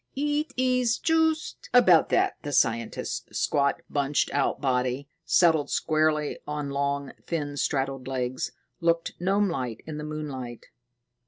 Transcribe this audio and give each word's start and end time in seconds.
"It 0.15 0.51
is 0.57 0.97
just 0.97 1.69
about 1.75 2.09
that." 2.09 2.37
The 2.41 2.51
scientist's 2.53 3.37
squat, 3.37 3.83
bunched 3.87 4.31
out 4.33 4.59
body, 4.59 5.09
settled 5.25 5.69
squarely 5.69 6.39
on 6.47 6.71
long, 6.71 7.11
thin, 7.27 7.55
straddled 7.55 8.07
legs, 8.07 8.51
looked 8.79 9.11
gnomelike 9.19 9.83
in 9.85 9.99
the 9.99 10.03
moonlight. 10.03 10.65